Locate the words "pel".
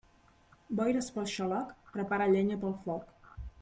1.19-1.29, 2.67-2.79